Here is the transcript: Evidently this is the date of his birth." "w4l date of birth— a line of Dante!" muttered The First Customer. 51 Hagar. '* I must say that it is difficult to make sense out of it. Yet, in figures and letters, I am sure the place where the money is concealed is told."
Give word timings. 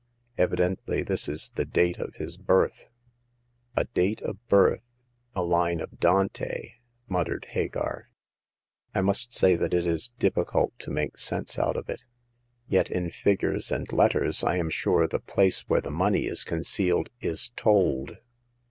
Evidently 0.35 1.03
this 1.03 1.29
is 1.29 1.51
the 1.53 1.63
date 1.63 1.99
of 1.99 2.15
his 2.15 2.35
birth." 2.35 2.85
"w4l 3.77 3.87
date 3.93 4.19
of 4.23 4.47
birth— 4.47 4.81
a 5.35 5.43
line 5.43 5.79
of 5.79 5.99
Dante!" 5.99 6.71
muttered 7.07 7.43
The 7.43 7.53
First 7.61 7.73
Customer. 7.73 8.05
51 8.95 8.95
Hagar. 8.95 8.95
'* 8.95 8.95
I 8.95 9.01
must 9.01 9.31
say 9.35 9.55
that 9.55 9.75
it 9.75 9.85
is 9.85 10.09
difficult 10.17 10.73
to 10.79 10.89
make 10.89 11.19
sense 11.19 11.59
out 11.59 11.77
of 11.77 11.87
it. 11.87 12.03
Yet, 12.67 12.89
in 12.89 13.11
figures 13.11 13.71
and 13.71 13.93
letters, 13.93 14.43
I 14.43 14.57
am 14.57 14.71
sure 14.71 15.07
the 15.07 15.19
place 15.19 15.69
where 15.69 15.81
the 15.81 15.91
money 15.91 16.25
is 16.25 16.43
concealed 16.43 17.11
is 17.19 17.49
told." 17.55 18.17